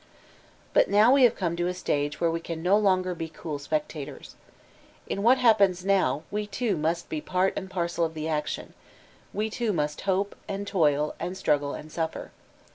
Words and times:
But 0.73 0.87
now 0.89 1.13
we 1.13 1.21
have 1.25 1.35
come 1.35 1.55
to 1.55 1.67
a 1.67 1.75
stage 1.75 2.19
where 2.19 2.31
we 2.31 2.39
can 2.39 2.63
no 2.63 2.81
koger 2.81 3.15
be' 3.15 3.29
cool 3.29 3.59
spectators. 3.59 4.33
In 5.05 5.21
what 5.21 5.37
happens 5.37 5.85
now 5.85 6.23
we 6.31 6.47
too 6.47 6.75
must 6.75 7.07
be 7.07 7.21
part 7.21 7.53
and 7.55 7.69
parcel 7.69 8.03
of 8.03 8.15
the 8.15 8.27
action; 8.27 8.73
we 9.31 9.47
too 9.47 9.71
must 9.71 10.01
hope, 10.01 10.35
and 10.47 10.65
toil, 10.65 11.13
and 11.19 11.37
struggle 11.37 11.75
and 11.75 11.91
suffer. 11.91 12.31